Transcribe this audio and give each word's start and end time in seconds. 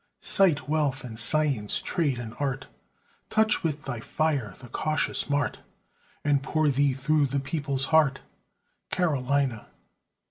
Cite 0.21 0.67
wealth 0.67 1.03
and 1.03 1.19
science, 1.19 1.77
trade 1.79 2.17
and 2.17 2.33
art, 2.39 2.65
Touch 3.29 3.61
with 3.61 3.85
thy 3.85 3.99
fire 3.99 4.55
the 4.59 4.67
cautious 4.67 5.29
mart, 5.29 5.59
And 6.25 6.41
pour 6.41 6.69
thee 6.69 6.93
through 6.95 7.27
the 7.27 7.39
people's 7.39 7.85
heart, 7.93 8.19
Carolina! 8.89 9.67